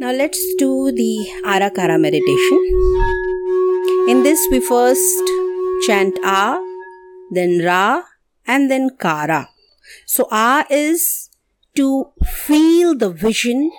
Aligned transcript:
Now 0.00 0.12
let's 0.12 0.40
do 0.58 0.92
the 0.92 1.28
Arakara 1.44 2.00
meditation. 2.00 2.58
In 4.08 4.22
this, 4.22 4.38
we 4.52 4.60
first 4.60 5.26
chant 5.88 6.16
A, 6.22 6.62
then 7.32 7.64
Ra, 7.64 8.04
and 8.46 8.70
then 8.70 8.90
Kara. 8.96 9.48
So 10.06 10.28
A 10.30 10.64
is 10.70 11.30
to 11.74 12.12
feel 12.24 12.94
the 12.94 13.10
vision, 13.10 13.72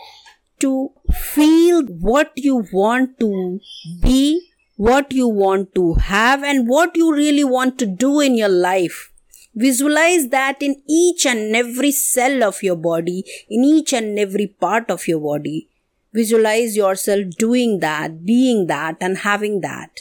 to 0.60 0.92
feel 1.14 1.84
what 1.84 2.34
you 2.36 2.66
want 2.74 3.18
to 3.22 3.62
be, 4.02 4.52
what 4.76 5.14
you 5.14 5.26
want 5.26 5.74
to 5.76 5.94
have, 5.94 6.44
and 6.44 6.68
what 6.68 6.98
you 6.98 7.14
really 7.14 7.46
want 7.46 7.80
to 7.80 7.86
do 7.86 8.20
in 8.20 8.36
your 8.36 8.50
life. 8.50 9.14
Visualize 9.56 10.28
that 10.28 10.62
in 10.62 10.84
each 10.86 11.26
and 11.26 11.56
every 11.56 11.92
cell 11.92 12.44
of 12.44 12.62
your 12.62 12.76
body, 12.76 13.24
in 13.50 13.64
each 13.64 13.94
and 13.94 14.20
every 14.20 14.48
part 14.48 14.92
of 14.92 15.08
your 15.08 15.22
body. 15.22 15.69
Visualize 16.14 16.76
yourself 16.76 17.26
doing 17.38 17.80
that, 17.80 18.26
being 18.26 18.68
that, 18.68 18.98
and 19.00 19.20
having 19.20 19.62
that. 19.62 20.00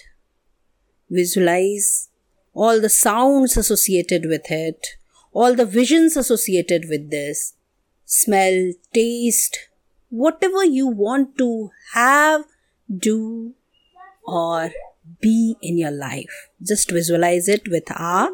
Visualize 1.10 2.08
all 2.54 2.80
the 2.80 2.88
sounds 2.88 3.56
associated 3.56 4.26
with 4.26 4.50
it, 4.50 4.96
all 5.32 5.54
the 5.54 5.66
visions 5.66 6.16
associated 6.16 6.86
with 6.88 7.10
this. 7.10 7.54
Smell, 8.04 8.72
taste, 8.94 9.58
whatever 10.08 10.64
you 10.64 10.86
want 10.86 11.36
to 11.38 11.70
have, 11.92 12.44
do, 12.96 13.54
or 14.26 14.70
be 15.20 15.56
in 15.60 15.76
your 15.76 15.90
life. 15.90 16.48
Just 16.62 16.90
visualize 16.90 17.48
it 17.48 17.68
with 17.68 17.90
A 17.90 18.30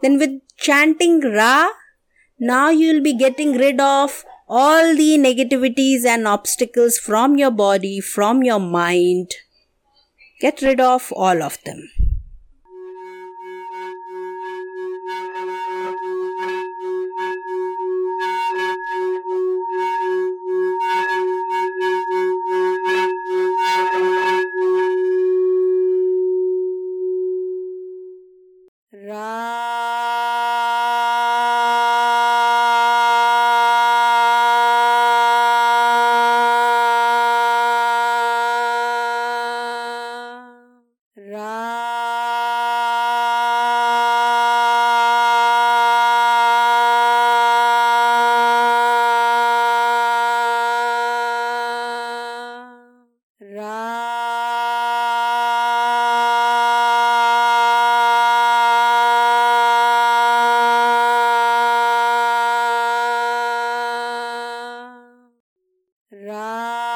Then 0.00 0.18
with 0.18 0.40
chanting 0.56 1.20
Ra, 1.20 1.68
now 2.38 2.70
you 2.70 2.94
will 2.94 3.02
be 3.02 3.16
getting 3.16 3.54
rid 3.56 3.80
of 3.80 4.24
all 4.48 4.94
the 4.94 5.18
negativities 5.18 6.04
and 6.04 6.26
obstacles 6.26 6.98
from 6.98 7.36
your 7.36 7.50
body, 7.50 8.00
from 8.00 8.42
your 8.42 8.60
mind. 8.60 9.34
Get 10.40 10.62
rid 10.62 10.80
of 10.80 11.12
all 11.12 11.42
of 11.42 11.58
them. 11.64 11.90
然 66.20 66.87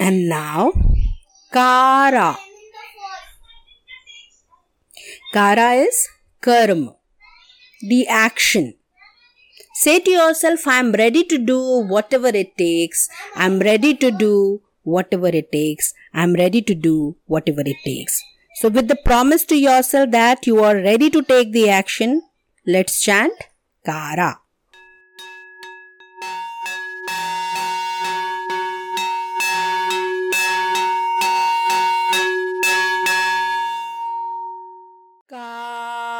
And 0.00 0.30
now, 0.30 0.72
Kara. 1.52 2.38
Kara 5.34 5.72
is 5.74 6.08
karma, 6.40 6.96
the 7.82 8.08
action. 8.08 8.74
Say 9.74 10.00
to 10.00 10.10
yourself, 10.10 10.66
I 10.66 10.78
am 10.78 10.92
ready 10.92 11.22
to 11.24 11.38
do 11.38 11.60
whatever 11.86 12.28
it 12.28 12.56
takes. 12.56 13.08
I 13.36 13.44
am 13.44 13.58
ready 13.60 13.94
to 13.94 14.10
do 14.10 14.62
whatever 14.82 15.28
it 15.28 15.52
takes. 15.52 15.92
I'm 16.14 16.32
ready 16.32 16.62
to 16.62 16.74
do 16.74 17.16
whatever 17.26 17.60
it 17.60 17.76
takes. 17.84 18.20
So, 18.56 18.68
with 18.70 18.88
the 18.88 18.96
promise 19.04 19.44
to 19.44 19.56
yourself 19.56 20.10
that 20.10 20.46
you 20.46 20.64
are 20.64 20.74
ready 20.74 21.10
to 21.10 21.22
take 21.22 21.52
the 21.52 21.68
action, 21.68 22.22
let's 22.66 23.00
chant 23.02 23.34
Kara. 23.84 24.39
Para 35.30 36.10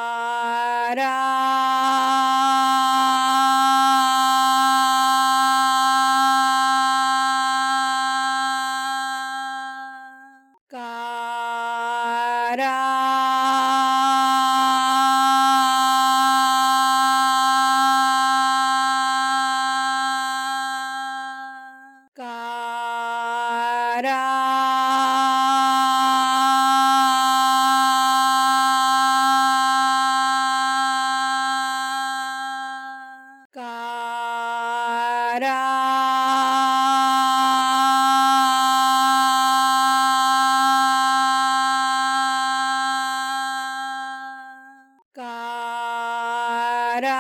Shankara 47.01 47.19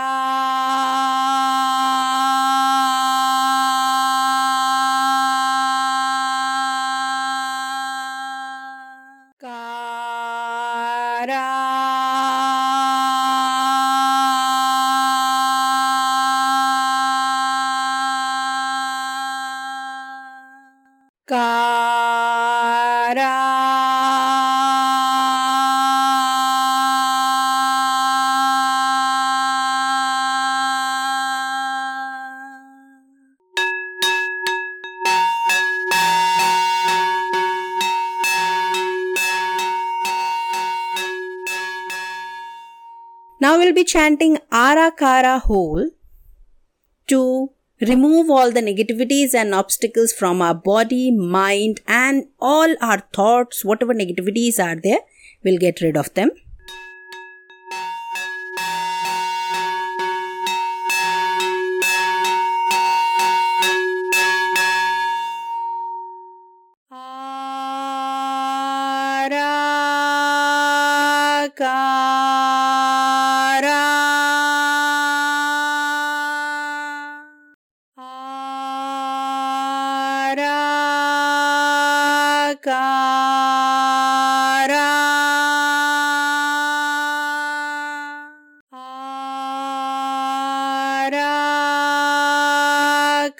kara 11.23 11.45
Now 43.51 43.59
we'll 43.59 43.75
be 43.75 43.83
chanting 43.83 44.37
Arakara 44.53 45.41
whole 45.43 45.91
to 47.09 47.51
remove 47.81 48.31
all 48.31 48.53
the 48.53 48.61
negativities 48.61 49.35
and 49.35 49.53
obstacles 49.53 50.13
from 50.13 50.41
our 50.41 50.55
body, 50.55 51.11
mind, 51.11 51.81
and 51.89 52.29
all 52.39 52.77
our 52.81 53.01
thoughts, 53.13 53.65
whatever 53.65 53.93
negativities 53.93 54.61
are 54.65 54.77
there, 54.81 55.01
we'll 55.43 55.59
get 55.59 55.81
rid 55.81 55.97
of 55.97 56.15
them. 56.15 56.31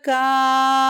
God. 0.03 0.86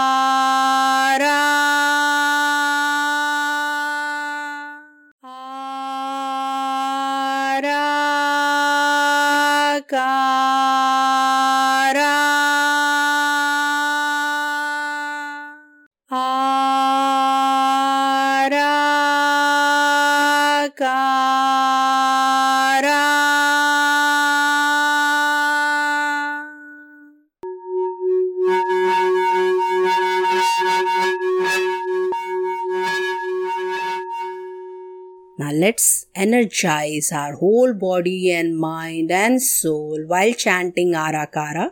Let's 35.60 36.06
energize 36.14 37.12
our 37.12 37.36
whole 37.38 37.74
body 37.74 38.32
and 38.32 38.58
mind 38.58 39.12
and 39.12 39.42
soul 39.42 40.04
while 40.06 40.34
chanting 40.34 40.94
Arakara. 40.94 41.72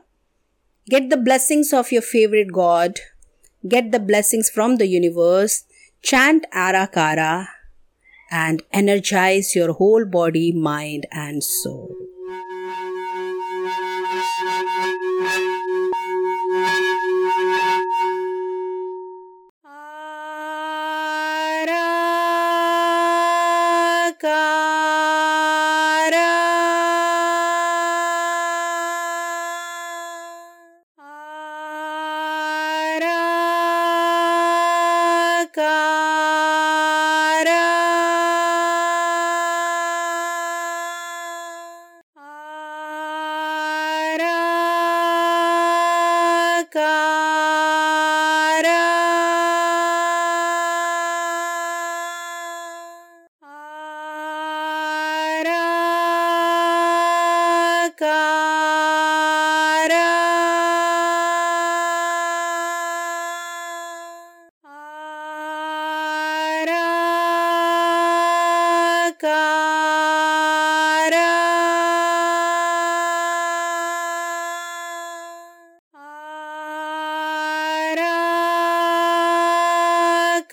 Get 0.89 1.11
the 1.11 1.17
blessings 1.17 1.71
of 1.73 1.91
your 1.91 2.01
favorite 2.01 2.51
god. 2.51 2.99
Get 3.67 3.91
the 3.91 3.99
blessings 3.99 4.49
from 4.49 4.77
the 4.77 4.87
universe. 4.87 5.63
Chant 6.01 6.45
Arakara 6.53 7.54
and 8.31 8.63
energize 8.71 9.55
your 9.55 9.73
whole 9.73 10.05
body, 10.05 10.51
mind, 10.51 11.05
and 11.11 11.43
soul. 11.43 11.95
God. 35.53 36.04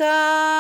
Ka 0.03 0.52